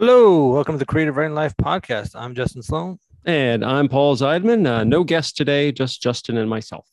[0.00, 2.12] Hello, welcome to the Creative Writing Life podcast.
[2.14, 2.98] I'm Justin Sloan.
[3.26, 4.66] And I'm Paul Zeidman.
[4.66, 6.86] Uh, no guest today, just Justin and myself.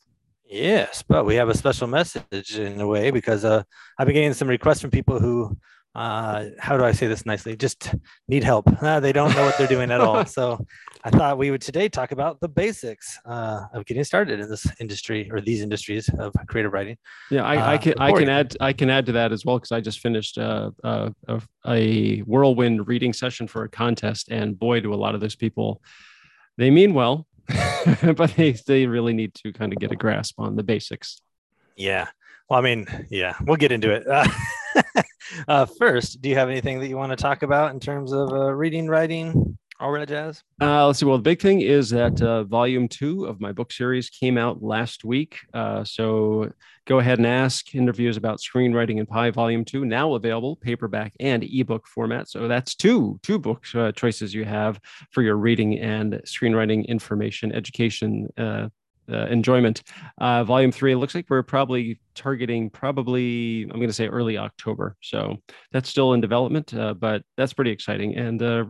[0.44, 3.62] Yes, but we have a special message in a way because uh,
[3.98, 5.56] I've been getting some requests from people who,
[5.98, 7.56] uh, how do I say this nicely?
[7.56, 7.92] Just
[8.28, 8.70] need help.
[8.80, 10.24] Uh, they don't know what they're doing at all.
[10.38, 10.64] So
[11.02, 14.66] I thought we would today talk about the basics uh, of getting started in this
[14.78, 16.96] industry or these industries of creative writing.
[17.30, 19.58] Yeah, I, I uh, can I can add I can add to that as well
[19.58, 24.56] because I just finished uh, uh, a, a whirlwind reading session for a contest, and
[24.56, 25.82] boy, do a lot of those people
[26.58, 27.26] they mean well,
[28.16, 31.22] but they they really need to kind of get a grasp on the basics.
[31.76, 32.08] Yeah.
[32.48, 34.06] Well, I mean, yeah, we'll get into it.
[34.06, 34.26] Uh,
[35.48, 38.32] uh, first, do you have anything that you want to talk about in terms of
[38.32, 40.42] uh, reading, writing, all that jazz?
[40.60, 41.06] Uh, let's see.
[41.06, 44.62] Well, the big thing is that uh, volume two of my book series came out
[44.62, 45.38] last week.
[45.54, 46.50] Uh, so
[46.86, 51.44] go ahead and ask interviews about screenwriting and Pi volume two now available paperback and
[51.44, 52.28] ebook format.
[52.28, 57.52] So that's two two book uh, choices you have for your reading and screenwriting information
[57.52, 58.28] education.
[59.10, 59.82] Uh, enjoyment.
[60.18, 64.36] Uh, volume three, it looks like we're probably targeting probably, I'm going to say early
[64.36, 64.96] October.
[65.00, 65.38] So
[65.72, 68.16] that's still in development, uh, but that's pretty exciting.
[68.16, 68.64] And uh,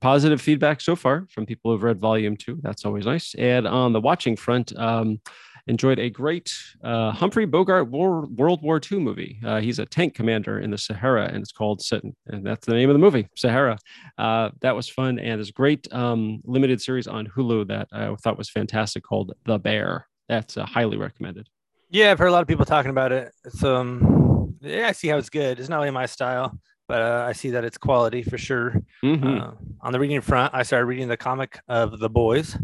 [0.00, 2.58] positive feedback so far from people who've read volume two.
[2.62, 3.34] That's always nice.
[3.34, 5.20] And on the watching front, um,
[5.68, 6.52] enjoyed a great
[6.82, 9.38] uh, Humphrey Bogart War, World War II movie.
[9.44, 12.74] Uh, he's a tank commander in the Sahara, and it's called Sitting, and that's the
[12.74, 13.78] name of the movie, Sahara.
[14.16, 18.14] Uh, that was fun, and there's a great um, limited series on Hulu that I
[18.16, 20.08] thought was fantastic called The Bear.
[20.28, 21.48] That's uh, highly recommended.
[21.90, 23.32] Yeah, I've heard a lot of people talking about it.
[23.44, 25.60] It's um, yeah, I see how it's good.
[25.60, 26.58] It's not really my style
[26.88, 28.82] but uh, I see that it's quality for sure.
[29.04, 29.38] Mm-hmm.
[29.38, 29.50] Uh,
[29.82, 32.56] on the reading front, I started reading the comic of The Boys.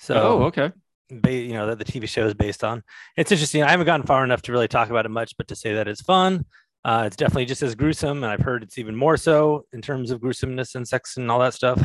[0.00, 0.72] So, oh, okay.
[1.10, 2.82] You know that the TV show is based on.
[3.16, 3.62] It's interesting.
[3.62, 5.88] I haven't gotten far enough to really talk about it much, but to say that
[5.88, 6.44] it's fun,
[6.84, 10.10] uh, it's definitely just as gruesome, and I've heard it's even more so in terms
[10.10, 11.80] of gruesomeness and sex and all that stuff.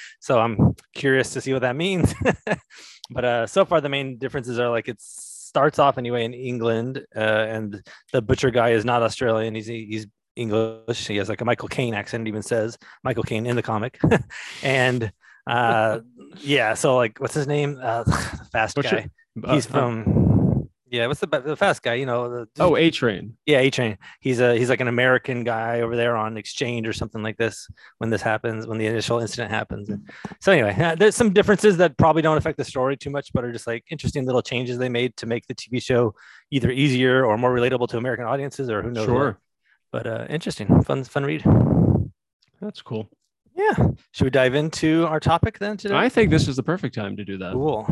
[0.20, 2.14] so I'm curious to see what that means.
[3.10, 7.04] but uh, so far, the main differences are like it starts off anyway in England,
[7.14, 7.82] uh, and
[8.12, 9.54] the butcher guy is not Australian.
[9.54, 11.06] He's he's English.
[11.06, 12.26] He has like a Michael Caine accent.
[12.26, 14.00] Even says Michael Caine in the comic,
[14.62, 15.12] and
[15.50, 16.00] uh,
[16.38, 16.74] yeah.
[16.74, 17.78] So like, what's his name?
[17.82, 18.04] Uh,
[18.52, 19.10] fast what's guy.
[19.34, 21.06] Your, he's uh, from yeah.
[21.06, 21.94] What's the the fast guy?
[21.94, 22.28] You know.
[22.28, 23.36] The, oh, A Train.
[23.46, 23.98] Yeah, A Train.
[24.20, 27.68] He's a he's like an American guy over there on exchange or something like this
[27.98, 29.90] when this happens when the initial incident happens.
[30.40, 33.44] So anyway, uh, there's some differences that probably don't affect the story too much, but
[33.44, 36.14] are just like interesting little changes they made to make the TV show
[36.50, 39.06] either easier or more relatable to American audiences, or who knows.
[39.06, 39.26] Sure.
[39.26, 39.36] What
[39.92, 41.44] but uh, interesting, fun, fun read.
[42.60, 43.10] That's cool.
[43.56, 43.74] Yeah.
[44.12, 45.94] Should we dive into our topic then today?
[45.94, 47.52] I think this is the perfect time to do that.
[47.52, 47.86] Cool.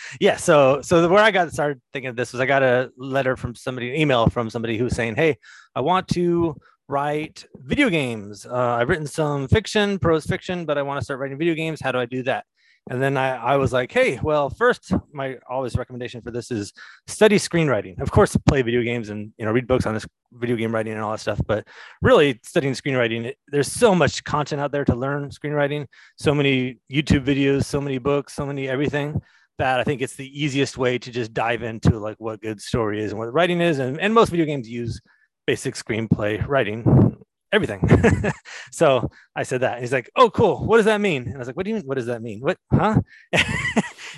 [0.20, 0.36] yeah.
[0.36, 3.36] So, so the, where I got started thinking of this was I got a letter
[3.36, 5.38] from somebody, an email from somebody who was saying, "Hey,
[5.74, 6.56] I want to
[6.88, 8.44] write video games.
[8.44, 11.80] Uh, I've written some fiction, prose fiction, but I want to start writing video games.
[11.80, 12.44] How do I do that?"
[12.90, 16.72] And then I, I was like, hey, well, first, my always recommendation for this is
[17.06, 18.00] study screenwriting.
[18.00, 20.92] Of course, play video games and you know read books on this video game writing
[20.92, 21.40] and all that stuff.
[21.46, 21.66] But
[22.00, 25.86] really, studying screenwriting, there's so much content out there to learn screenwriting.
[26.16, 29.22] So many YouTube videos, so many books, so many everything
[29.58, 33.02] that I think it's the easiest way to just dive into like what good story
[33.02, 33.78] is and what writing is.
[33.78, 35.00] And, and most video games use
[35.46, 37.11] basic screenplay writing
[37.52, 37.86] everything.
[38.72, 39.80] so I said that.
[39.80, 40.64] He's like, oh, cool.
[40.66, 41.24] What does that mean?
[41.24, 41.84] And I was like, what do you mean?
[41.86, 42.40] What does that mean?
[42.40, 43.00] What, huh?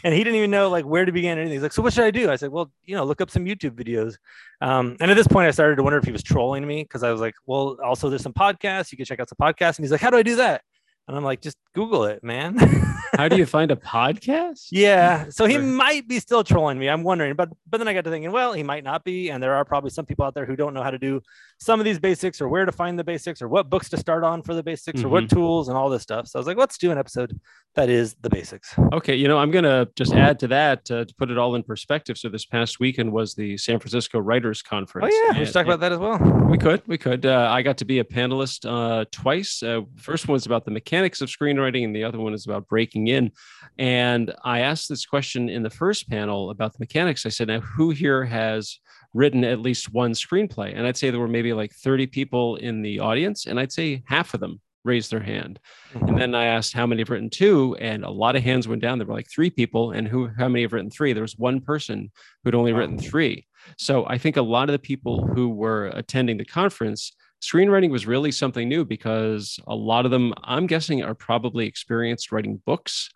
[0.04, 1.56] and he didn't even know like where to begin or anything.
[1.56, 2.30] He's like, so what should I do?
[2.30, 4.16] I said, well, you know, look up some YouTube videos.
[4.60, 7.02] Um, and at this point, I started to wonder if he was trolling me because
[7.02, 8.92] I was like, well, also there's some podcasts.
[8.92, 9.76] You can check out some podcasts.
[9.78, 10.62] And he's like, how do I do that?
[11.06, 12.56] And I'm like, just Google it, man.
[13.16, 14.68] How do you find a podcast?
[14.70, 15.26] Yeah.
[15.28, 16.88] So he might be still trolling me.
[16.88, 17.34] I'm wondering.
[17.34, 19.30] But but then I got to thinking, well, he might not be.
[19.30, 21.20] And there are probably some people out there who don't know how to do
[21.58, 24.24] some of these basics or where to find the basics or what books to start
[24.24, 25.06] on for the basics mm-hmm.
[25.06, 25.36] or what mm-hmm.
[25.36, 26.26] tools and all this stuff.
[26.26, 27.38] So I was like, let's do an episode
[27.74, 28.74] that is the basics.
[28.92, 29.14] Okay.
[29.14, 31.62] You know, I'm going to just add to that uh, to put it all in
[31.62, 32.16] perspective.
[32.16, 35.12] So this past weekend was the San Francisco Writers Conference.
[35.14, 35.38] Oh, yeah.
[35.38, 36.18] Let's talk about that as well.
[36.48, 36.82] We could.
[36.86, 37.26] We could.
[37.26, 39.62] Uh, I got to be a panelist uh, twice.
[39.62, 42.68] Uh, first one was about the mechanics of screenwriting, and the other one is about
[42.68, 43.30] breaking in.
[43.78, 47.26] And I asked this question in the first panel about the mechanics.
[47.26, 48.78] I said, now, who here has
[49.14, 50.76] written at least one screenplay.
[50.76, 54.02] And I'd say there were maybe like 30 people in the audience, and I'd say
[54.06, 55.58] half of them raised their hand.
[55.94, 56.08] Mm-hmm.
[56.08, 58.82] And then I asked how many have written two, and a lot of hands went
[58.82, 58.98] down.
[58.98, 61.12] There were like three people, and who how many have written three?
[61.12, 62.10] There was one person
[62.42, 63.46] who'd only written three.
[63.78, 67.12] So I think a lot of the people who were attending the conference,
[67.44, 72.32] screenwriting was really something new because a lot of them, I'm guessing, are probably experienced
[72.32, 73.10] writing books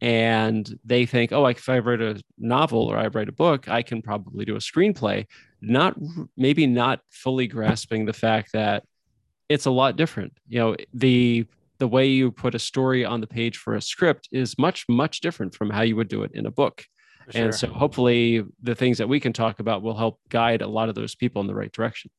[0.00, 3.82] and they think, oh, if I write a novel or I write a book, I
[3.82, 5.26] can probably do a screenplay.
[5.60, 5.96] Not
[6.36, 8.84] maybe not fully grasping the fact that
[9.48, 10.32] it's a lot different.
[10.48, 11.46] You know, the
[11.78, 15.20] the way you put a story on the page for a script is much, much
[15.20, 16.84] different from how you would do it in a book.
[17.30, 17.44] Sure.
[17.44, 20.88] And so hopefully the things that we can talk about will help guide a lot
[20.88, 22.10] of those people in the right direction.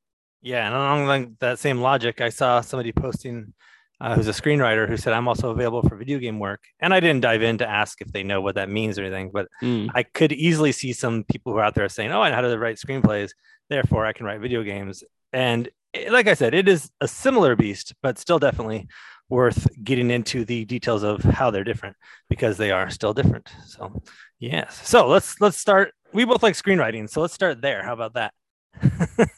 [0.42, 0.68] Yeah.
[0.68, 3.54] And along that same logic, I saw somebody posting
[4.02, 6.62] uh, who's a screenwriter who said, I'm also available for video game work.
[6.80, 9.32] And I didn't dive in to ask if they know what that means or anything,
[9.34, 9.90] but mm.
[9.94, 12.42] I could easily see some people who are out there saying, Oh, I know how
[12.42, 13.32] to write screenplays.
[13.70, 15.04] Therefore, I can write video games.
[15.34, 18.88] And eh, like I said, it is a similar beast, but still definitely
[19.28, 21.96] worth getting into the details of how they're different
[22.30, 23.48] because they are still different.
[23.68, 24.02] So,
[24.40, 24.88] yes.
[24.88, 25.94] So let's let's start.
[26.14, 27.84] We both like screenwriting, so let's start there.
[27.84, 28.34] How about that?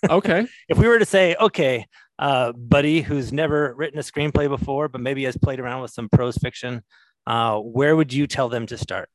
[0.09, 0.47] Okay.
[0.69, 1.85] If we were to say, okay,
[2.19, 6.09] uh, buddy who's never written a screenplay before, but maybe has played around with some
[6.09, 6.83] prose fiction,
[7.27, 9.09] uh, where would you tell them to start?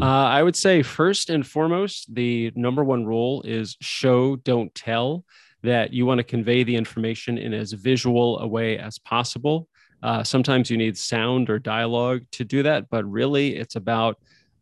[0.00, 5.24] Uh, I would say first and foremost, the number one rule is show, don't tell.
[5.62, 9.66] That you want to convey the information in as visual a way as possible.
[10.02, 14.18] Uh, sometimes you need sound or dialogue to do that, but really it's about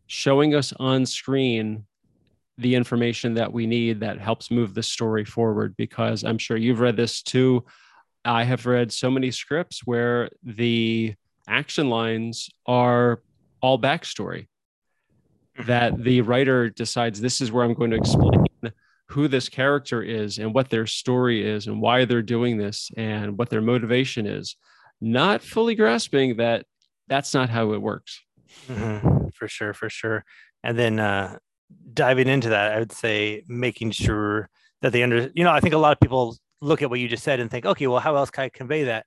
[0.07, 1.85] showing us on screen
[2.57, 5.75] the information that we need that helps move the story forward.
[5.77, 7.65] Because I'm sure you've read this too.
[8.25, 11.15] I have read so many scripts where the
[11.47, 13.21] action lines are
[13.61, 14.47] all backstory
[15.65, 16.03] that mm-hmm.
[16.03, 18.45] the writer decides this is where I'm going to explain
[19.09, 23.37] who this character is and what their story is and why they're doing this and
[23.37, 24.55] what their motivation is
[25.01, 26.65] not fully grasping that
[27.07, 28.21] that's not how it works.
[28.67, 29.27] Mm-hmm.
[29.35, 30.23] For sure, for sure.
[30.63, 31.37] And then uh,
[31.93, 34.49] diving into that, I would say making sure
[34.81, 37.07] that they under, you know, I think a lot of people look at what you
[37.07, 39.05] just said and think, okay, well, how else can I convey that?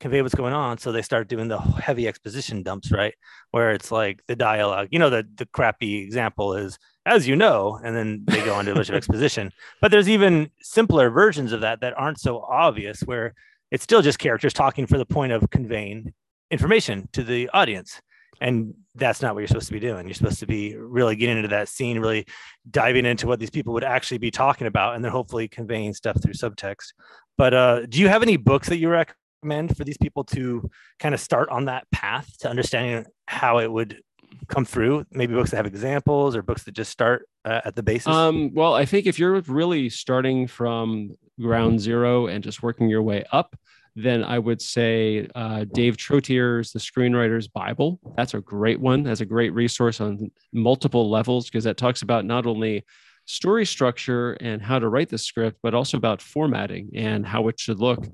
[0.00, 0.78] Convey what's going on.
[0.78, 3.14] So they start doing the heavy exposition dumps, right?
[3.50, 7.80] Where it's like the dialogue, you know, the, the crappy example is, as you know,
[7.82, 9.50] and then they go into a bunch of exposition.
[9.80, 13.34] But there's even simpler versions of that that aren't so obvious where
[13.70, 16.12] it's still just characters talking for the point of conveying
[16.50, 18.00] information to the audience
[18.40, 20.06] and that's not what you're supposed to be doing.
[20.06, 22.26] You're supposed to be really getting into that scene really
[22.70, 26.20] diving into what these people would actually be talking about and then hopefully conveying stuff
[26.22, 26.92] through subtext.
[27.36, 30.68] But uh, do you have any books that you recommend for these people to
[30.98, 34.02] kind of start on that path to understanding how it would
[34.48, 35.04] come through?
[35.10, 38.08] Maybe books that have examples or books that just start uh, at the basis?
[38.08, 43.02] Um, well i think if you're really starting from ground zero and just working your
[43.02, 43.56] way up,
[44.04, 47.98] then I would say uh, Dave Trottier's The Screenwriter's Bible.
[48.16, 49.02] That's a great one.
[49.02, 52.84] That's a great resource on multiple levels because that talks about not only
[53.24, 57.58] story structure and how to write the script, but also about formatting and how it
[57.58, 58.06] should look.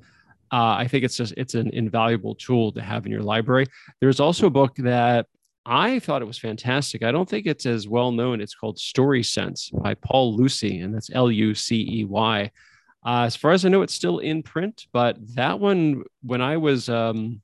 [0.50, 3.66] Uh, I think it's just it's an invaluable tool to have in your library.
[4.00, 5.26] There's also a book that
[5.66, 7.02] I thought it was fantastic.
[7.02, 8.40] I don't think it's as well known.
[8.40, 12.50] It's called Story Sense by Paul Lucey, and that's L U C E Y.
[13.04, 16.56] Uh, as far as I know, it's still in print, but that one, when I
[16.56, 17.42] was um,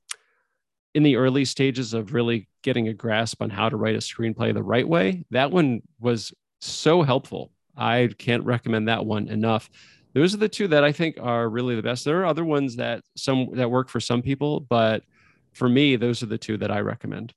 [0.95, 4.53] in the early stages of really getting a grasp on how to write a screenplay
[4.53, 7.51] the right way, that one was so helpful.
[7.77, 9.69] I can't recommend that one enough.
[10.13, 12.05] Those are the two that I think are really the best.
[12.05, 15.03] There are other ones that some that work for some people, but
[15.53, 17.33] for me, those are the two that I recommend.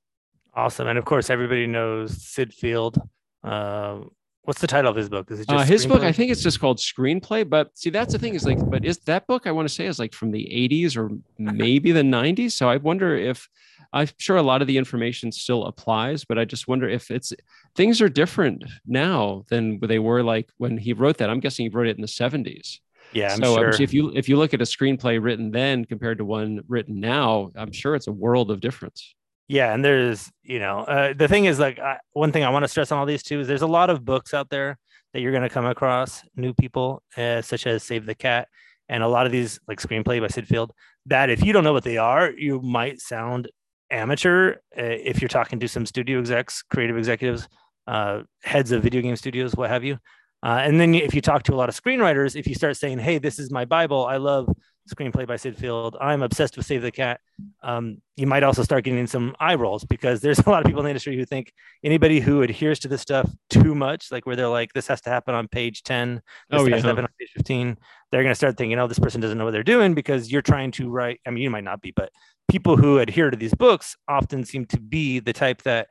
[0.53, 2.97] Awesome, and of course, everybody knows Syd Field.
[3.43, 3.99] Uh,
[4.45, 5.31] What's the title of his book?
[5.31, 6.03] Is it uh, his book?
[6.03, 7.49] I think it's just called Screenplay.
[7.49, 9.87] But see, that's the thing is like, but is that book I want to say
[9.87, 11.09] is like from the 80s or
[11.39, 12.51] maybe the 90s?
[12.51, 13.49] So I wonder if
[13.91, 17.33] I'm sure a lot of the information still applies, but I just wonder if it's
[17.75, 21.29] things are different now than they were like when he wrote that.
[21.31, 22.79] I'm guessing he wrote it in the 70s.
[23.13, 23.81] Yeah, I'm so sure.
[23.81, 27.51] if you if you look at a screenplay written then compared to one written now,
[27.55, 29.15] I'm sure it's a world of difference
[29.47, 32.63] yeah and there's you know uh, the thing is like I, one thing i want
[32.63, 34.77] to stress on all these too is there's a lot of books out there
[35.13, 38.47] that you're going to come across new people uh, such as save the cat
[38.89, 40.71] and a lot of these like screenplay by Syd Field
[41.05, 43.49] that if you don't know what they are you might sound
[43.91, 47.47] amateur uh, if you're talking to some studio execs creative executives
[47.87, 49.97] uh, heads of video game studios what have you
[50.43, 52.97] uh, and then if you talk to a lot of screenwriters if you start saying
[52.97, 54.47] hey this is my bible i love
[54.93, 55.97] screenplay by Syd Field.
[55.99, 57.19] I'm obsessed with Save the Cat.
[57.63, 60.81] Um, you might also start getting some eye rolls because there's a lot of people
[60.81, 64.35] in the industry who think anybody who adheres to this stuff too much, like where
[64.35, 66.75] they're like, this has to happen on page 10, this oh, has yeah.
[66.77, 67.77] to happen on page 15,
[68.11, 70.41] they're going to start thinking, oh, this person doesn't know what they're doing because you're
[70.41, 71.19] trying to write.
[71.25, 72.11] I mean, you might not be, but
[72.49, 75.87] people who adhere to these books often seem to be the type that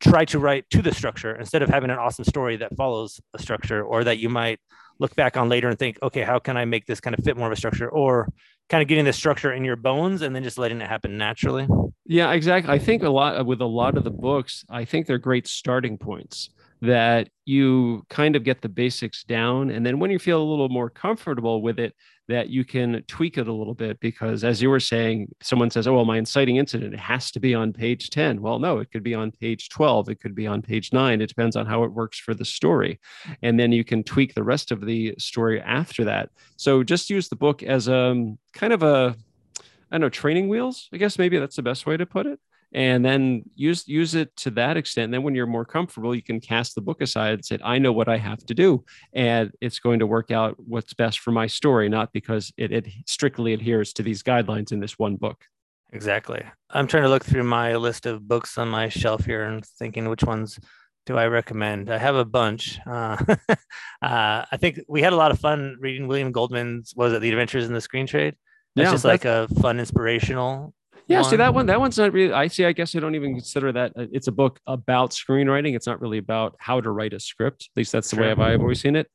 [0.00, 3.38] try to write to the structure instead of having an awesome story that follows a
[3.40, 4.60] structure or that you might
[4.98, 7.36] look back on later and think, okay, how can I make this kind of fit
[7.36, 8.28] more of a structure or
[8.68, 11.66] kind of getting the structure in your bones and then just letting it happen naturally?
[12.04, 12.72] Yeah, exactly.
[12.72, 15.98] I think a lot with a lot of the books, I think they're great starting
[15.98, 16.50] points.
[16.82, 19.70] That you kind of get the basics down.
[19.70, 21.94] And then when you feel a little more comfortable with it,
[22.28, 25.86] that you can tweak it a little bit because as you were saying someone says
[25.86, 28.90] oh well my inciting incident it has to be on page 10 well no it
[28.90, 31.84] could be on page 12 it could be on page 9 it depends on how
[31.84, 32.98] it works for the story.
[33.42, 36.30] And then you can tweak the rest of the story after that.
[36.56, 39.16] So just use the book as a um, kind of a
[39.90, 42.40] i don't know training wheels i guess maybe that's the best way to put it
[42.72, 45.06] and then use use it to that extent.
[45.06, 47.78] And then when you're more comfortable, you can cast the book aside and say, I
[47.78, 48.84] know what I have to do.
[49.12, 52.86] And it's going to work out what's best for my story, not because it, it
[53.06, 55.44] strictly adheres to these guidelines in this one book.
[55.92, 56.42] Exactly.
[56.70, 60.08] I'm trying to look through my list of books on my shelf here and thinking
[60.08, 60.58] which ones
[61.06, 61.88] do I recommend?
[61.88, 62.80] I have a bunch.
[62.84, 63.16] Uh,
[63.48, 63.56] uh,
[64.02, 67.66] I think we had a lot of fun reading William Goldman's, was it The Adventures
[67.66, 68.34] in the Screen Trade?
[68.74, 70.74] It's yeah, just like a fun inspirational
[71.06, 71.30] yeah, one.
[71.30, 71.66] see that one.
[71.66, 72.32] That one's not really.
[72.32, 72.64] I see.
[72.64, 73.92] I guess I don't even consider that.
[73.96, 75.76] Uh, it's a book about screenwriting.
[75.76, 77.68] It's not really about how to write a script.
[77.72, 78.24] At least that's the sure.
[78.24, 79.08] way I've, I've always seen it.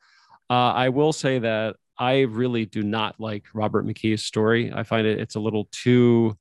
[0.50, 4.71] Uh, I will say that I really do not like Robert McKee's story.
[4.74, 6.38] I find it it's a little too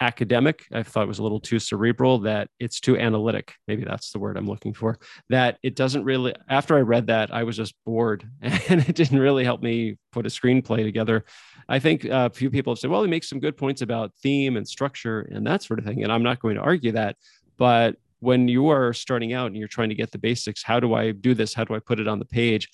[0.00, 0.66] academic.
[0.72, 3.54] I thought it was a little too cerebral, that it's too analytic.
[3.68, 4.98] Maybe that's the word I'm looking for.
[5.28, 9.18] That it doesn't really, after I read that, I was just bored and it didn't
[9.18, 11.24] really help me put a screenplay together.
[11.68, 14.56] I think a few people have said, well, he makes some good points about theme
[14.56, 16.02] and structure and that sort of thing.
[16.02, 17.16] And I'm not going to argue that.
[17.56, 20.94] But when you are starting out and you're trying to get the basics, how do
[20.94, 21.54] I do this?
[21.54, 22.68] How do I put it on the page?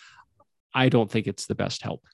[0.75, 2.05] I don't think it's the best help.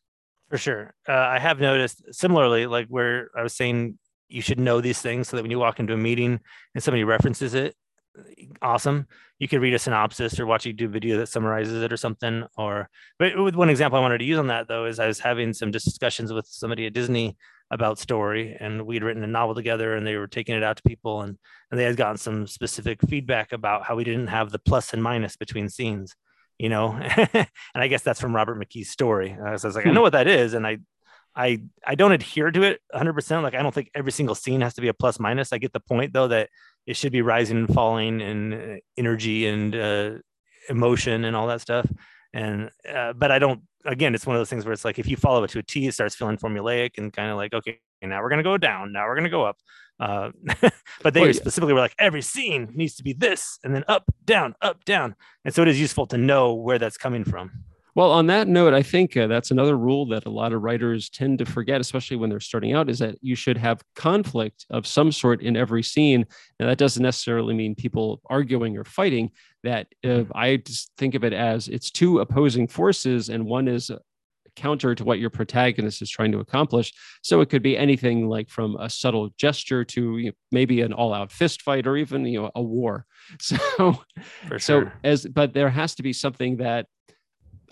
[0.49, 0.95] For sure.
[1.09, 3.99] Uh, I have noticed similarly, like where I was saying
[4.33, 6.41] you should know these things so that when you walk into a meeting
[6.75, 7.75] and somebody references it,
[8.61, 9.07] awesome.
[9.39, 12.45] You could read a synopsis or watch a YouTube video that summarizes it or something.
[12.57, 15.19] Or, but with one example I wanted to use on that though is I was
[15.19, 17.37] having some discussions with somebody at Disney
[17.73, 20.83] about story, and we'd written a novel together, and they were taking it out to
[20.83, 21.39] people, and
[21.71, 25.03] and they had gotten some specific feedback about how we didn't have the plus and
[25.03, 26.15] minus between scenes.
[26.59, 26.93] You know,
[27.33, 29.33] and I guess that's from Robert McKee's story.
[29.33, 29.95] Uh, so I was like, I hmm.
[29.95, 30.79] know what that is, and I
[31.35, 33.43] I I don't adhere to it 100%.
[33.43, 35.53] Like I don't think every single scene has to be a plus minus.
[35.53, 36.51] I get the point though that
[36.87, 40.11] it should be rising and falling and uh, energy and uh,
[40.69, 41.87] emotion and all that stuff.
[42.35, 43.63] And uh, but I don't.
[43.85, 45.63] Again, it's one of those things where it's like if you follow it to a
[45.63, 48.93] T, it starts feeling formulaic and kind of like okay, now we're gonna go down.
[48.93, 49.57] Now we're gonna go up.
[50.01, 50.31] Uh,
[51.03, 54.05] but they well, specifically were like every scene needs to be this and then up,
[54.25, 55.15] down, up, down.
[55.45, 57.65] And so it is useful to know where that's coming from.
[57.95, 61.11] Well, on that note, I think uh, that's another rule that a lot of writers
[61.11, 64.87] tend to forget, especially when they're starting out, is that you should have conflict of
[64.87, 66.25] some sort in every scene.
[66.59, 69.31] And that doesn't necessarily mean people arguing or fighting.
[69.63, 73.91] That uh, I just think of it as it's two opposing forces, and one is
[74.57, 76.93] counter to what your protagonist is trying to accomplish.
[77.23, 80.93] So it could be anything like from a subtle gesture to you know, maybe an
[80.93, 83.07] all-out fist fight or even you know a war.
[83.41, 84.03] So,
[84.49, 84.59] sure.
[84.59, 86.87] so as but there has to be something that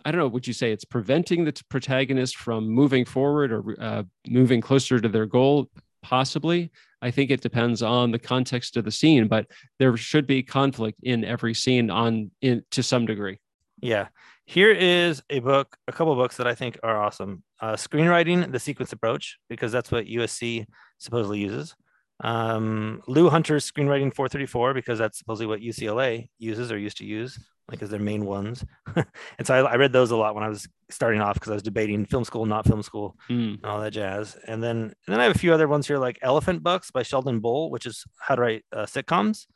[0.04, 4.02] I don't know, would you say it's preventing the protagonist from moving forward or uh,
[4.26, 5.70] moving closer to their goal?
[6.02, 6.70] Possibly.
[7.02, 9.46] I think it depends on the context of the scene, but
[9.78, 13.38] there should be conflict in every scene on in to some degree.
[13.80, 14.08] Yeah.
[14.46, 17.42] Here is a book, a couple books that I think are awesome.
[17.60, 20.66] Uh, screenwriting, the sequence approach, because that's what USC
[20.98, 21.74] supposedly uses.
[22.22, 27.38] Um, Lew Hunter's screenwriting 434, because that's supposedly what UCLA uses or used to use
[27.70, 28.64] like as their main ones.
[28.96, 31.54] and so I, I, read those a lot when I was starting off because I
[31.54, 33.54] was debating film school, not film school, mm.
[33.54, 34.36] and all that jazz.
[34.46, 37.02] And then and then I have a few other ones here like Elephant Bucks by
[37.02, 39.46] Sheldon Bull, which is how to write uh, sitcoms.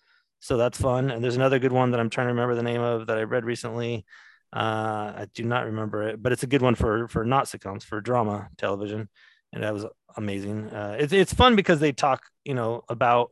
[0.41, 1.11] So that's fun.
[1.11, 3.23] And there's another good one that I'm trying to remember the name of that I
[3.23, 4.05] read recently.
[4.53, 7.83] Uh, I do not remember it, but it's a good one for for not sitcoms
[7.83, 9.09] for drama television,
[9.53, 9.85] and that was
[10.17, 10.71] amazing.
[10.71, 13.31] Uh, it's it's fun because they talk, you know, about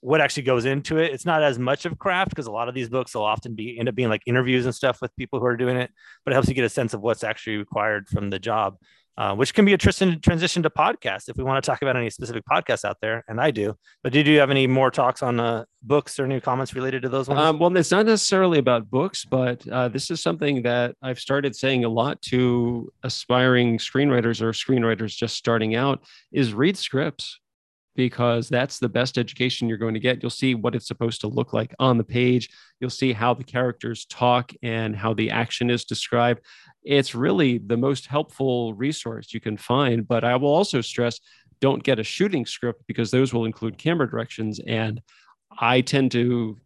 [0.00, 1.12] what actually goes into it.
[1.12, 3.78] It's not as much of craft because a lot of these books will often be
[3.78, 5.90] end up being like interviews and stuff with people who are doing it,
[6.24, 8.76] but it helps you get a sense of what's actually required from the job,
[9.18, 12.08] uh, which can be a transition to podcast if we want to talk about any
[12.08, 13.22] specific podcasts out there.
[13.28, 13.74] And I do.
[14.02, 17.10] But did you have any more talks on uh, books or any comments related to
[17.10, 17.40] those ones?
[17.40, 21.54] Um, well, it's not necessarily about books, but uh, this is something that I've started
[21.54, 26.02] saying a lot to aspiring screenwriters or screenwriters just starting out
[26.32, 27.39] is read scripts
[28.00, 30.22] because that's the best education you're going to get.
[30.22, 32.48] You'll see what it's supposed to look like on the page.
[32.80, 36.40] You'll see how the characters talk and how the action is described.
[36.82, 40.08] It's really the most helpful resource you can find.
[40.08, 41.20] But I will also stress
[41.60, 44.60] don't get a shooting script because those will include camera directions.
[44.66, 45.02] And
[45.58, 46.56] I tend to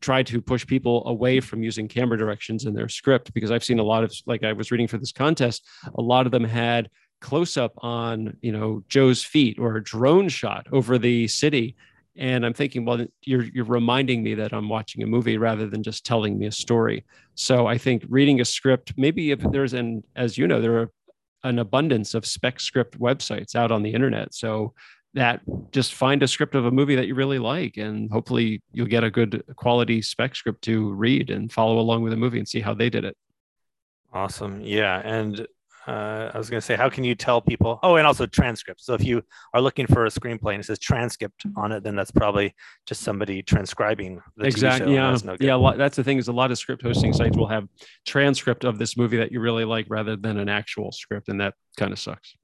[0.00, 3.78] try to push people away from using camera directions in their script because I've seen
[3.78, 6.90] a lot of, like I was reading for this contest, a lot of them had
[7.20, 11.76] close up on you know Joe's feet or a drone shot over the city
[12.16, 15.82] and I'm thinking, well, you're you're reminding me that I'm watching a movie rather than
[15.82, 17.04] just telling me a story.
[17.34, 20.90] So I think reading a script, maybe if there's an, as you know, there are
[21.44, 24.34] an abundance of spec script websites out on the internet.
[24.34, 24.74] So
[25.14, 25.40] that
[25.72, 29.02] just find a script of a movie that you really like, and hopefully you'll get
[29.02, 32.60] a good quality spec script to read and follow along with the movie and see
[32.60, 33.16] how they did it.
[34.12, 34.60] Awesome.
[34.60, 35.00] Yeah.
[35.04, 35.46] And
[35.86, 37.78] uh, I was going to say, how can you tell people?
[37.82, 38.84] Oh, and also transcripts.
[38.84, 39.22] So if you
[39.54, 42.54] are looking for a screenplay and it says transcript on it, then that's probably
[42.86, 44.94] just somebody transcribing the exactly.
[44.94, 45.54] Yeah, that's no yeah.
[45.54, 47.66] Lot, that's the thing is a lot of script hosting sites will have
[48.06, 51.54] transcript of this movie that you really like rather than an actual script, and that
[51.76, 52.36] kind of sucks.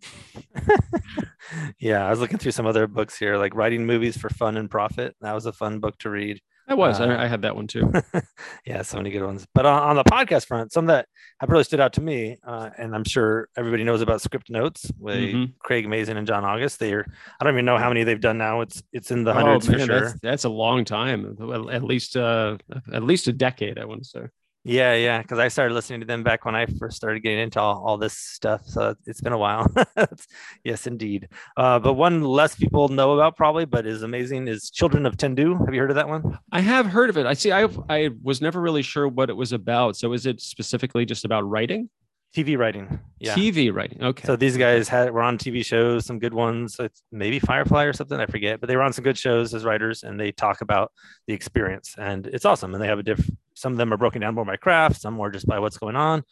[1.79, 4.71] yeah, I was looking through some other books here, like writing movies for fun and
[4.71, 5.15] profit.
[5.21, 6.41] That was a fun book to read.
[6.69, 7.01] I was.
[7.01, 7.93] Uh, I, I, had that one too.
[8.67, 9.47] yeah, so many good ones.
[9.55, 11.07] But on, on, the podcast front, some that
[11.39, 14.91] have really stood out to me, uh, and I'm sure everybody knows about Script Notes
[14.99, 15.53] with mm-hmm.
[15.61, 16.81] Craig Mazin and John August.
[16.81, 17.07] They're
[17.41, 18.63] I don't even know how many they've done now.
[18.63, 20.01] It's it's in the oh, hundreds oh, man, for sure.
[20.01, 21.37] That's, that's, a long time.
[21.71, 22.59] At least uh,
[22.93, 24.27] at least a decade, I want to say.
[24.69, 27.61] Yeah, yeah, because I started listening to them back when I first started getting into
[27.61, 28.63] all, all this stuff.
[28.67, 29.73] So it's been a while.
[30.65, 31.29] yes, indeed.
[31.57, 35.57] Uh, but one less people know about probably, but is amazing is Children of Tendu.
[35.65, 36.41] Have you heard of that one?
[36.51, 37.27] I have heard of it.
[37.27, 37.53] I see.
[37.53, 39.97] I I was never really sure what it was about.
[39.97, 41.89] So is it specifically just about writing?
[42.37, 43.01] TV writing.
[43.19, 43.35] Yeah.
[43.35, 44.03] TV writing.
[44.03, 44.27] Okay.
[44.27, 46.77] So these guys had were on TV shows, some good ones.
[46.79, 48.21] It's maybe Firefly or something.
[48.21, 50.93] I forget, but they were on some good shows as writers, and they talk about
[51.27, 52.75] the experience, and it's awesome.
[52.75, 53.31] And they have a diff.
[53.55, 55.97] Some of them are broken down more by craft, some more just by what's going
[55.97, 56.25] on,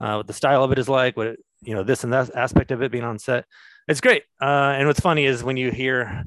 [0.00, 2.34] uh, what the style of it is like, what it, you know, this and that
[2.34, 3.44] aspect of it being on set.
[3.86, 4.22] It's great.
[4.40, 6.24] Uh, and what's funny is when you hear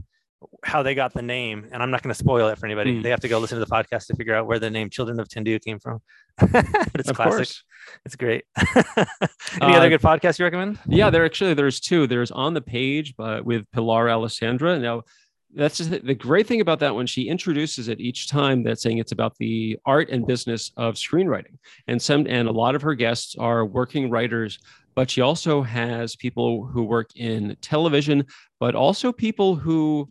[0.64, 2.94] how they got the name, and I'm not going to spoil it for anybody.
[2.94, 3.04] Mm.
[3.04, 5.20] They have to go listen to the podcast to figure out where the name Children
[5.20, 6.02] of Tendu came from.
[6.42, 7.32] it's of classic.
[7.32, 7.64] Course.
[8.06, 8.46] It's great.
[8.58, 10.80] Any uh, other good podcasts you recommend?
[10.88, 12.08] Yeah, there actually there's two.
[12.08, 14.80] There's on the page, but with Pilar Alessandra.
[14.80, 15.04] Now,
[15.56, 17.06] that's just the great thing about that one.
[17.06, 21.58] She introduces it each time that saying it's about the art and business of screenwriting,
[21.88, 24.60] and some and a lot of her guests are working writers
[24.96, 28.26] but she also has people who work in television,
[28.60, 30.10] but also people who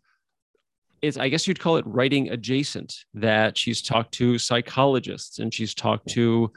[1.03, 3.05] is I guess you'd call it writing adjacent.
[3.13, 6.53] That she's talked to psychologists and she's talked to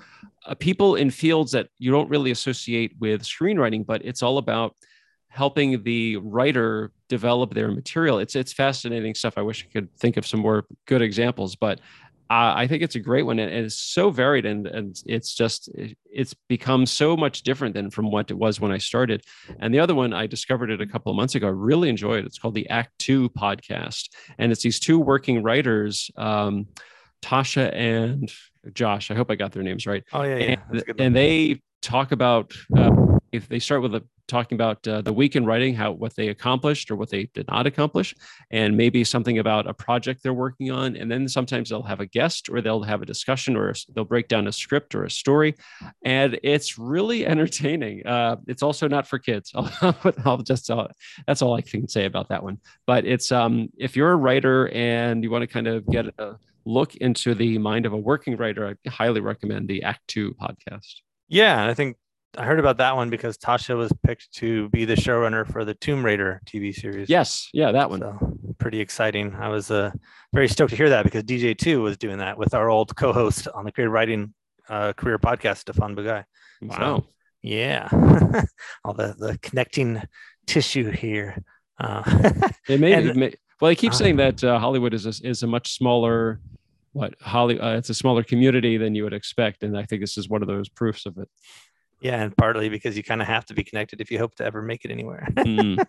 [0.45, 4.75] uh, people in fields that you don't really associate with screenwriting, but it's all about
[5.35, 8.19] helping the writer develop their material.
[8.19, 9.33] It's it's fascinating stuff.
[9.37, 11.81] I wish I could think of some more good examples, but
[12.29, 15.69] uh, I think it's a great one, and it's so varied, and and it's just
[16.11, 19.23] it's become so much different than from what it was when I started.
[19.59, 21.47] And the other one, I discovered it a couple of months ago.
[21.47, 22.25] I really enjoyed it.
[22.25, 24.09] It's called the Act Two podcast,
[24.39, 26.67] and it's these two working writers, um,
[27.21, 28.31] Tasha and
[28.73, 29.11] Josh.
[29.11, 30.03] I hope I got their names right.
[30.11, 30.55] Oh yeah, yeah.
[30.71, 32.89] And, and they talk about uh,
[33.35, 36.29] if they start with a talking about uh, the week in writing, how what they
[36.29, 38.15] accomplished or what they did not accomplish,
[38.51, 40.95] and maybe something about a project they're working on.
[40.95, 44.27] And then sometimes they'll have a guest or they'll have a discussion or they'll break
[44.27, 45.55] down a script or a story.
[46.03, 48.05] And it's really entertaining.
[48.05, 49.51] Uh, it's also not for kids.
[49.55, 49.95] I'll,
[50.25, 50.87] I'll just, uh,
[51.27, 52.59] that's all I can say about that one.
[52.85, 56.35] But it's, um, if you're a writer and you want to kind of get a
[56.65, 61.01] look into the mind of a working writer, I highly recommend the Act Two podcast.
[61.27, 61.97] Yeah, I think
[62.37, 65.73] I heard about that one because Tasha was picked to be the showrunner for the
[65.73, 67.09] Tomb Raider TV series.
[67.09, 68.01] Yes, yeah, that one.
[68.01, 69.35] So, pretty exciting.
[69.35, 69.91] I was uh,
[70.33, 73.47] very stoked to hear that because DJ Two was doing that with our old co-host
[73.53, 74.33] on the Creative Writing
[74.69, 76.25] uh, Career Podcast, Stephan Bugaj.
[76.61, 76.77] Wow.
[76.77, 77.07] So,
[77.41, 77.87] yeah,
[78.83, 80.01] all the the connecting
[80.47, 81.43] tissue here.
[81.79, 82.03] Uh,
[82.67, 83.71] it may, and, may well.
[83.71, 86.39] I keep uh, saying that uh, Hollywood is a, is a much smaller
[86.93, 87.59] what Holly.
[87.59, 90.41] Uh, it's a smaller community than you would expect, and I think this is one
[90.41, 91.29] of those proofs of it.
[92.05, 94.45] Yeah, and partly because you kind of have to be connected if you hope to
[94.45, 95.27] ever make it anywhere.
[95.37, 95.79] mm.
[95.79, 95.83] uh,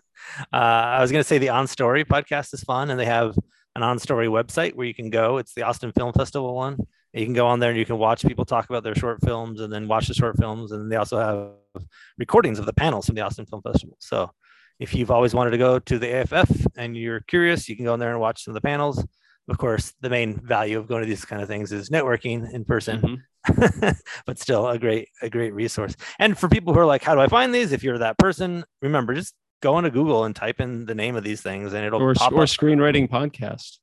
[0.51, 3.37] I was going to say the On Story podcast is fun, and they have
[3.75, 5.37] an On Story website where you can go.
[5.37, 6.79] It's the Austin Film Festival one.
[7.13, 9.61] You can go on there and you can watch people talk about their short films,
[9.61, 10.71] and then watch the short films.
[10.71, 11.85] And they also have
[12.17, 13.95] recordings of the panels from the Austin Film Festival.
[13.99, 14.31] So
[14.79, 17.93] if you've always wanted to go to the AFF and you're curious, you can go
[17.93, 19.05] in there and watch some of the panels
[19.49, 22.65] of course, the main value of going to these kind of things is networking in
[22.65, 23.15] person, mm-hmm.
[24.25, 25.95] but still a great, a great resource.
[26.19, 27.71] And for people who are like, how do I find these?
[27.71, 31.23] If you're that person, remember, just go into Google and type in the name of
[31.23, 32.49] these things and it'll or, pop or up.
[32.49, 33.77] screenwriting podcast.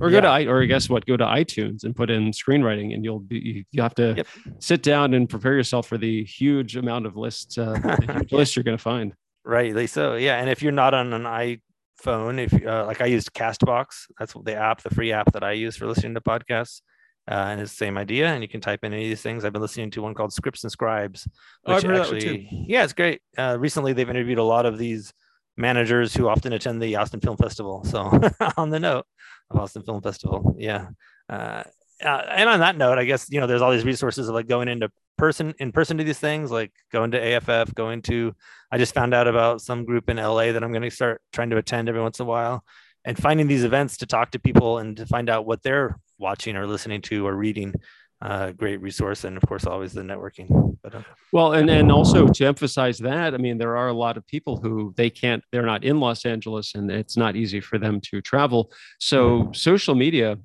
[0.00, 0.20] Or yeah.
[0.20, 1.06] go to or guess what?
[1.06, 4.26] Go to iTunes and put in screenwriting, and you'll be you have to yep.
[4.60, 8.62] sit down and prepare yourself for the huge amount of lists, uh, huge list you're
[8.62, 9.12] going to find.
[9.44, 10.38] Rightly so, yeah.
[10.38, 11.58] And if you're not on an i
[11.98, 15.52] phone if uh, like i used castbox that's the app the free app that i
[15.52, 16.80] use for listening to podcasts
[17.28, 19.44] uh, and it's the same idea and you can type in any of these things
[19.44, 21.28] i've been listening to one called scripts and scribes
[21.64, 25.12] which oh, actually yeah it's great uh, recently they've interviewed a lot of these
[25.58, 27.84] managers who often attend the Austin Film Festival.
[27.88, 28.10] So
[28.56, 29.06] on the note
[29.50, 30.88] of Austin Film Festival, yeah.
[31.28, 31.64] Uh,
[32.04, 34.46] uh, and on that note, I guess you know there's all these resources of like
[34.46, 38.34] going into person in person to these things, like going to AFF, going to.
[38.70, 41.50] I just found out about some group in LA that I'm going to start trying
[41.50, 42.62] to attend every once in a while,
[43.04, 46.56] and finding these events to talk to people and to find out what they're watching
[46.56, 47.74] or listening to or reading.
[48.20, 50.76] Uh, great resource, and of course, always the networking.
[50.82, 51.02] But, uh,
[51.32, 54.56] well, and and also to emphasize that, I mean, there are a lot of people
[54.56, 58.20] who they can't, they're not in Los Angeles, and it's not easy for them to
[58.20, 58.72] travel.
[58.98, 60.36] So, social media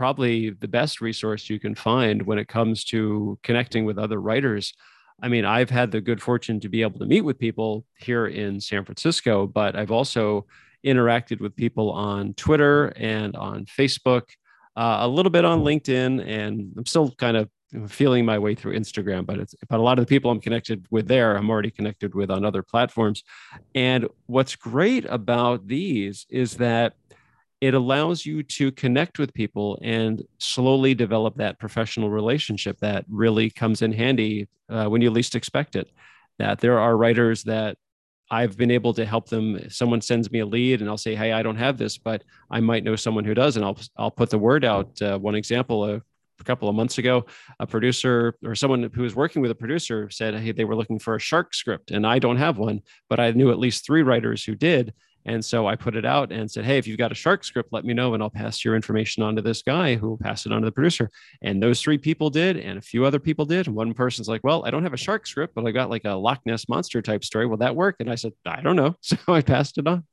[0.00, 4.72] probably the best resource you can find when it comes to connecting with other writers.
[5.22, 8.26] I mean, I've had the good fortune to be able to meet with people here
[8.26, 10.46] in San Francisco, but I've also
[10.86, 14.22] interacted with people on Twitter and on Facebook,
[14.76, 17.48] uh, a little bit on LinkedIn, and I'm still kind of
[17.88, 19.26] feeling my way through Instagram.
[19.26, 22.14] But it's but a lot of the people I'm connected with there, I'm already connected
[22.14, 23.22] with on other platforms.
[23.74, 26.94] And what's great about these is that
[27.60, 33.50] it allows you to connect with people and slowly develop that professional relationship that really
[33.50, 35.90] comes in handy uh, when you least expect it.
[36.38, 37.76] That there are writers that
[38.30, 39.58] I've been able to help them.
[39.68, 42.60] Someone sends me a lead and I'll say, Hey, I don't have this, but I
[42.60, 43.56] might know someone who does.
[43.56, 45.00] And I'll, I'll put the word out.
[45.02, 46.00] Uh, one example, a
[46.44, 47.26] couple of months ago,
[47.58, 50.98] a producer or someone who was working with a producer said, Hey, they were looking
[50.98, 54.02] for a shark script and I don't have one, but I knew at least three
[54.02, 54.94] writers who did.
[55.26, 57.72] And so I put it out and said, Hey, if you've got a shark script,
[57.72, 60.46] let me know and I'll pass your information on to this guy who will pass
[60.46, 61.10] it on to the producer.
[61.42, 63.66] And those three people did, and a few other people did.
[63.66, 66.04] And one person's like, Well, I don't have a shark script, but I got like
[66.04, 67.46] a Loch Ness monster type story.
[67.46, 67.96] Will that work?
[68.00, 68.96] And I said, I don't know.
[69.10, 70.04] So I passed it on.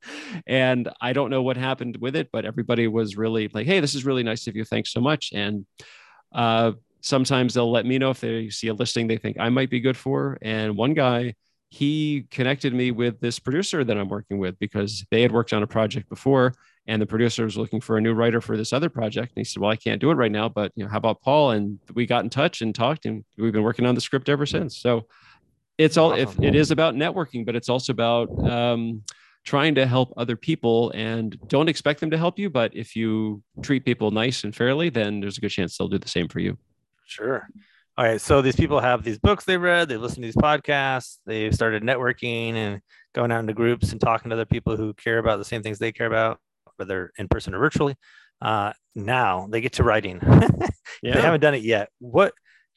[0.46, 3.94] And I don't know what happened with it, but everybody was really like, Hey, this
[3.94, 4.64] is really nice of you.
[4.64, 5.30] Thanks so much.
[5.32, 5.66] And
[6.32, 9.70] uh, sometimes they'll let me know if they see a listing they think I might
[9.70, 10.38] be good for.
[10.42, 11.34] And one guy,
[11.68, 15.62] he connected me with this producer that I'm working with because they had worked on
[15.62, 16.54] a project before
[16.86, 19.32] and the producer was looking for a new writer for this other project.
[19.36, 21.20] And he said, well, I can't do it right now, but you know, how about
[21.20, 21.50] Paul?
[21.50, 24.46] And we got in touch and talked and we've been working on the script ever
[24.46, 24.78] since.
[24.78, 25.06] So
[25.76, 29.02] it's all, if it is about networking, but it's also about, um,
[29.44, 32.50] trying to help other people and don't expect them to help you.
[32.50, 35.98] But if you treat people nice and fairly, then there's a good chance they'll do
[35.98, 36.58] the same for you.
[37.06, 37.48] Sure.
[37.98, 38.20] All right.
[38.20, 41.82] So these people have these books they read, they listen to these podcasts, they've started
[41.82, 42.80] networking and
[43.12, 45.80] going out into groups and talking to other people who care about the same things
[45.80, 46.38] they care about,
[46.76, 47.96] whether in person or virtually.
[48.40, 50.20] Uh, now they get to writing.
[51.02, 51.14] yeah.
[51.14, 51.88] They haven't done it yet.
[51.98, 52.34] What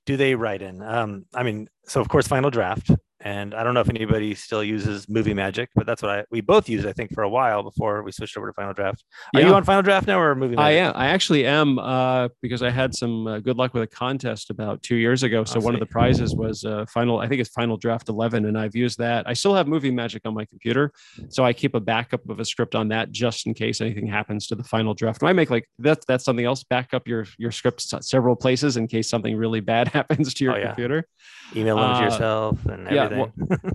[0.07, 0.81] do they write in?
[0.81, 2.89] Um, I mean, so of course, Final Draft
[3.23, 6.41] and I don't know if anybody still uses Movie Magic, but that's what I we
[6.41, 9.03] both used I think for a while before we switched over to Final Draft.
[9.35, 9.47] Are yeah.
[9.47, 10.65] you on Final Draft now or Movie Magic?
[10.65, 10.93] I am.
[10.95, 14.81] I actually am uh, because I had some uh, good luck with a contest about
[14.81, 15.43] two years ago.
[15.43, 17.19] So one of the prizes was uh, Final.
[17.19, 19.27] I think it's Final Draft 11, and I've used that.
[19.27, 20.91] I still have Movie Magic on my computer,
[21.29, 24.47] so I keep a backup of a script on that just in case anything happens
[24.47, 25.23] to the Final Draft.
[25.23, 26.63] I make like that's that's something else.
[26.63, 30.55] Back up your your scripts several places in case something really bad happens to your
[30.55, 30.67] oh, yeah.
[30.67, 31.07] computer.
[31.55, 32.95] Email them to uh, yourself and everything.
[32.95, 33.33] Yeah, well,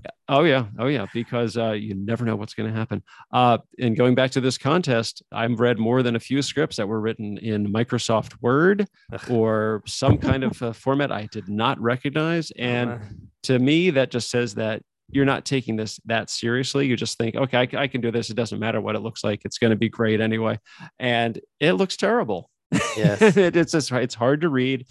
[0.29, 3.03] oh yeah, oh yeah, because uh, you never know what's going to happen.
[3.33, 6.88] Uh, and going back to this contest, I've read more than a few scripts that
[6.88, 8.87] were written in Microsoft Word
[9.31, 13.05] or some kind of uh, format I did not recognize, and uh-huh.
[13.44, 16.87] to me, that just says that you're not taking this that seriously.
[16.87, 18.31] You just think, okay, I, I can do this.
[18.31, 19.42] It doesn't matter what it looks like.
[19.44, 20.59] It's going to be great anyway,
[20.99, 22.51] and it looks terrible.
[22.96, 23.20] Yes.
[23.36, 24.86] it's just it's hard to read,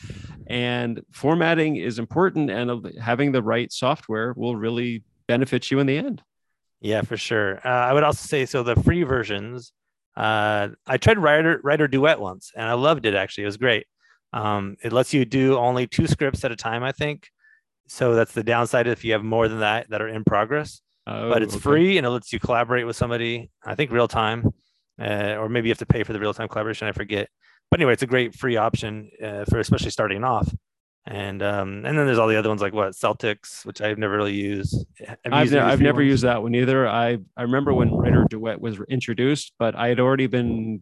[0.47, 5.97] and formatting is important, and having the right software will really benefit you in the
[5.97, 6.21] end.
[6.81, 7.59] Yeah, for sure.
[7.65, 8.63] Uh, I would also say so.
[8.63, 9.73] The free versions,
[10.15, 13.15] uh, I tried Writer Writer Duet once, and I loved it.
[13.15, 13.87] Actually, it was great.
[14.33, 17.29] Um, it lets you do only two scripts at a time, I think.
[17.87, 20.81] So that's the downside if you have more than that that are in progress.
[21.07, 21.61] Oh, but it's okay.
[21.61, 23.51] free and it lets you collaborate with somebody.
[23.63, 24.51] I think real time,
[24.99, 26.87] uh, or maybe you have to pay for the real time collaboration.
[26.87, 27.29] I forget
[27.71, 30.53] but anyway, it's a great free option uh, for especially starting off.
[31.07, 34.15] And um, and then there's all the other ones like what Celtx, which I've never
[34.15, 34.85] really used.
[35.31, 36.09] I've, ne- I've never ones?
[36.09, 36.87] used that one either.
[36.87, 40.81] I I remember when Writer Duet was introduced, but I had already been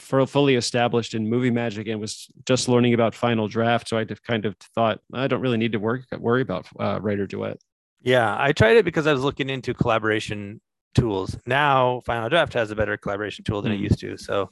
[0.00, 4.46] fully established in movie magic and was just learning about final draft so i kind
[4.46, 7.58] of thought i don't really need to work worry about uh, writer duet
[8.00, 10.60] yeah i tried it because i was looking into collaboration
[10.94, 13.76] tools now final draft has a better collaboration tool than mm.
[13.76, 14.50] it used to so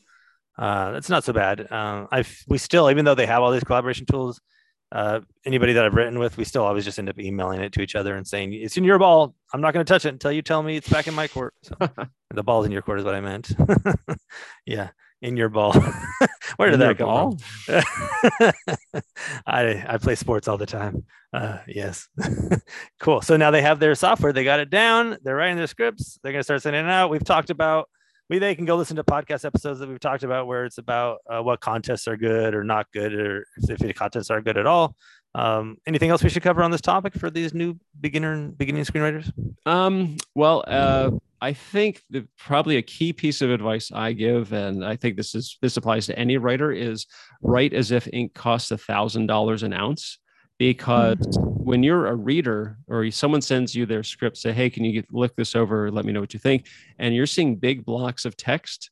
[0.59, 1.71] uh, it's not so bad.
[1.71, 4.41] Um, I we still, even though they have all these collaboration tools,
[4.91, 7.81] uh, anybody that I've written with, we still always just end up emailing it to
[7.83, 9.35] each other and saying, "It's in your ball.
[9.53, 11.55] I'm not going to touch it until you tell me it's back in my court."
[11.63, 11.77] So
[12.35, 13.53] the ball's in your court is what I meant.
[14.67, 14.89] yeah,
[15.23, 15.73] in your ball.
[16.57, 17.37] Where did In that go?
[19.47, 21.05] I I play sports all the time.
[21.33, 22.09] Uh, yes,
[22.99, 23.21] cool.
[23.21, 24.33] So now they have their software.
[24.33, 25.19] They got it down.
[25.23, 26.19] They're writing their scripts.
[26.23, 27.11] They're gonna start sending it out.
[27.11, 27.89] We've talked about.
[28.29, 31.19] We they can go listen to podcast episodes that we've talked about where it's about
[31.29, 34.67] uh, what contests are good or not good, or if the contests are good at
[34.67, 34.95] all.
[35.35, 39.33] Um, anything else we should cover on this topic for these new beginner beginning screenwriters?
[39.65, 41.11] Um, well, uh,
[41.41, 45.35] I think that probably a key piece of advice I give, and I think this
[45.35, 47.07] is this applies to any writer, is
[47.43, 50.19] write as if ink costs a thousand dollars an ounce.
[50.59, 54.93] Because when you're a reader or someone sends you their script, say, "Hey, can you
[54.93, 55.91] get, look this over?
[55.91, 56.67] Let me know what you think,"
[56.99, 58.91] and you're seeing big blocks of text,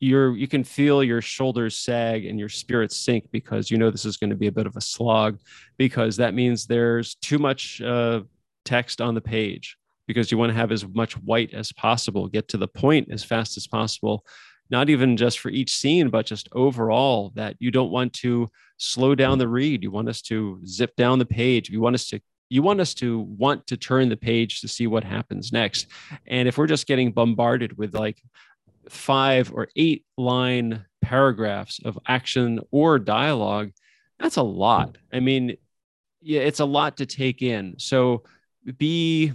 [0.00, 4.04] you're you can feel your shoulders sag and your spirits sink because you know this
[4.04, 5.38] is going to be a bit of a slog,
[5.76, 8.20] because that means there's too much uh,
[8.64, 12.48] text on the page because you want to have as much white as possible, get
[12.48, 14.24] to the point as fast as possible,
[14.70, 19.14] not even just for each scene, but just overall that you don't want to slow
[19.14, 19.82] down the read.
[19.82, 21.70] You want us to zip down the page.
[21.70, 24.86] You want us to you want us to want to turn the page to see
[24.86, 25.86] what happens next.
[26.26, 28.22] And if we're just getting bombarded with like
[28.88, 33.72] five or eight line paragraphs of action or dialogue,
[34.18, 34.96] that's a lot.
[35.12, 35.56] I mean,
[36.22, 37.74] yeah, it's a lot to take in.
[37.78, 38.22] So
[38.78, 39.32] be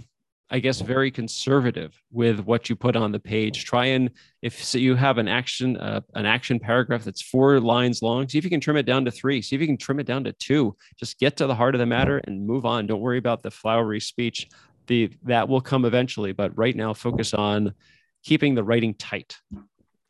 [0.54, 3.64] I guess, very conservative with what you put on the page.
[3.64, 4.08] Try and
[4.40, 8.38] if so you have an action uh, an action paragraph that's four lines long, see
[8.38, 9.42] if you can trim it down to three.
[9.42, 10.76] See if you can trim it down to two.
[10.96, 12.86] Just get to the heart of the matter and move on.
[12.86, 14.46] Don't worry about the flowery speech.
[14.86, 17.74] The that will come eventually, but right now focus on
[18.22, 19.36] keeping the writing tight.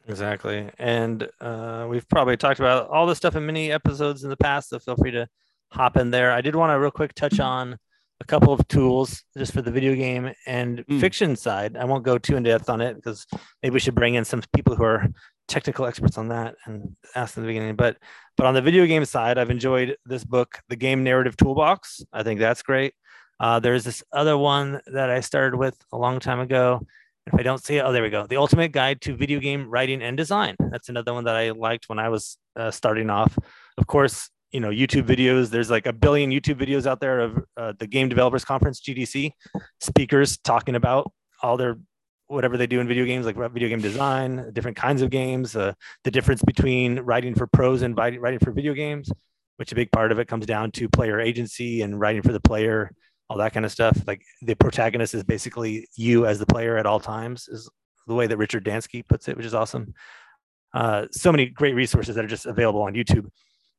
[0.06, 4.36] Exactly, and uh, we've probably talked about all this stuff in many episodes in the
[4.36, 4.68] past.
[4.68, 5.26] So feel free to
[5.68, 6.32] hop in there.
[6.32, 7.78] I did want to real quick touch on
[8.24, 11.00] a couple of tools just for the video game and Mm.
[11.00, 11.76] fiction side.
[11.76, 13.26] I won't go too in depth on it because
[13.62, 15.06] maybe we should bring in some people who are
[15.46, 17.76] technical experts on that and ask them in the beginning.
[17.76, 17.98] But
[18.36, 22.02] but on the video game side, I've enjoyed this book, The Game Narrative Toolbox.
[22.12, 22.94] I think that's great.
[23.38, 26.86] Uh, there's this other one that I started with a long time ago.
[27.26, 28.26] If I don't see it, oh, there we go.
[28.26, 30.56] The Ultimate Guide to Video Game Writing and Design.
[30.70, 33.36] That's another one that I liked when I was uh, starting off.
[33.78, 35.50] Of course, you know YouTube videos.
[35.50, 39.32] There's like a billion YouTube videos out there of uh, the Game Developers Conference (GDC)
[39.80, 41.12] speakers talking about
[41.42, 41.76] all their
[42.28, 45.72] whatever they do in video games, like video game design, different kinds of games, uh,
[46.04, 49.10] the difference between writing for pros and writing for video games,
[49.56, 52.40] which a big part of it comes down to player agency and writing for the
[52.40, 52.92] player,
[53.28, 53.98] all that kind of stuff.
[54.06, 57.68] Like the protagonist is basically you as the player at all times, is
[58.06, 59.94] the way that Richard Dansky puts it, which is awesome.
[60.72, 63.26] Uh, so many great resources that are just available on YouTube.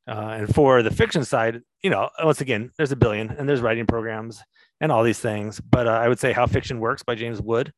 [0.08, 3.60] Uh, and for the fiction side, you know, once again, there's a billion and there's
[3.60, 4.42] writing programs
[4.80, 5.60] and all these things.
[5.60, 7.72] But uh, I would say How Fiction Works by James Wood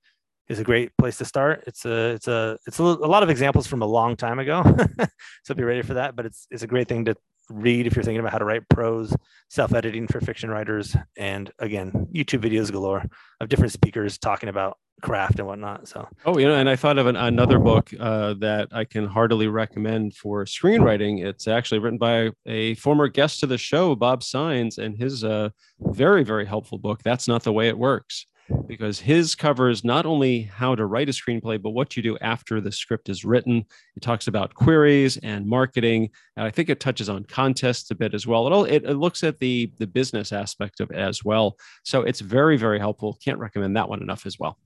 [0.49, 1.65] is a great place to start.
[1.67, 4.65] It's a it's a it's a, lot of examples from a long time ago,
[5.45, 6.17] so be ready for that.
[6.17, 7.15] But it's it's a great thing to
[7.51, 9.15] read if you're thinking about how to write prose,
[9.49, 13.05] self editing for fiction writers, and again, YouTube videos galore
[13.41, 15.89] of different speakers talking about craft and whatnot.
[15.89, 19.07] So, oh, you know, and I thought of an, another book uh, that I can
[19.07, 21.25] heartily recommend for screenwriting.
[21.25, 25.51] It's actually written by a former guest to the show, Bob Saenz, and his uh,
[25.81, 27.03] very, very helpful book.
[27.03, 28.27] That's not the way it works.
[28.67, 32.63] Because his covers not only how to write a screenplay, but what you do after
[32.63, 33.63] the script is written.
[33.95, 36.09] It talks about queries and marketing.
[36.35, 38.47] And I think it touches on contests a bit as well.
[38.47, 41.59] It, all, it, it looks at the, the business aspect of it as well.
[41.85, 43.19] So it's very, very helpful.
[43.23, 44.57] Can't recommend that one enough as well.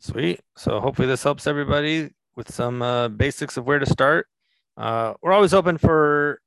[0.00, 0.40] Sweet.
[0.56, 4.26] So hopefully this helps everybody with some uh, basics of where to start.
[4.76, 6.40] Uh, we're always open for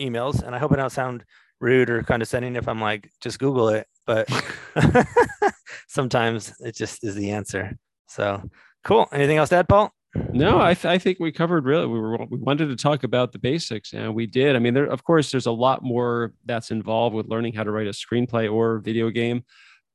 [0.00, 1.24] emails, and I hope I don't sound
[1.60, 3.88] rude or condescending if I'm like, just Google it.
[4.06, 4.28] But
[5.88, 7.76] sometimes it just is the answer.
[8.06, 8.48] So
[8.84, 9.08] cool.
[9.12, 9.92] Anything else to add, Paul?
[10.32, 11.86] No, I, th- I think we covered really.
[11.86, 14.54] We were we wanted to talk about the basics, and we did.
[14.56, 17.70] I mean, there of course there's a lot more that's involved with learning how to
[17.70, 19.44] write a screenplay or video game,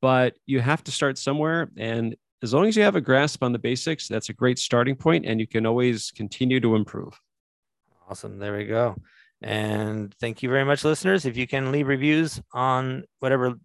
[0.01, 1.69] but you have to start somewhere.
[1.77, 4.95] And as long as you have a grasp on the basics, that's a great starting
[4.95, 7.19] point, and you can always continue to improve.
[8.09, 8.37] Awesome.
[8.37, 8.95] There we go.
[9.41, 11.25] And thank you very much, listeners.
[11.25, 13.55] If you can leave reviews on whatever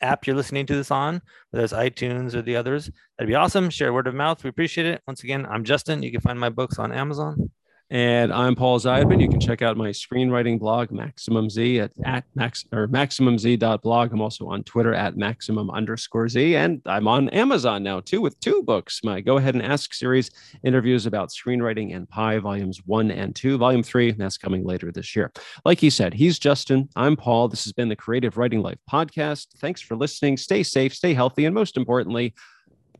[0.00, 3.70] app you're listening to this on, whether it's iTunes or the others, that'd be awesome.
[3.70, 4.42] Share word of mouth.
[4.44, 5.02] We appreciate it.
[5.06, 6.02] Once again, I'm Justin.
[6.02, 7.50] You can find my books on Amazon.
[7.88, 9.20] And I'm Paul Zeidman.
[9.20, 14.12] You can check out my screenwriting blog, Maximum Z, at, at max or maximumz.blog.
[14.12, 16.56] I'm also on Twitter at maximum underscore Z.
[16.56, 19.02] And I'm on Amazon now too with two books.
[19.04, 20.32] My Go Ahead and Ask series
[20.64, 23.56] interviews about screenwriting and Pi volumes one and two.
[23.56, 25.30] Volume three, that's coming later this year.
[25.64, 26.88] Like he said, he's Justin.
[26.96, 27.46] I'm Paul.
[27.46, 29.58] This has been the Creative Writing Life podcast.
[29.58, 30.38] Thanks for listening.
[30.38, 32.34] Stay safe, stay healthy, and most importantly,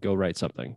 [0.01, 0.77] go write something.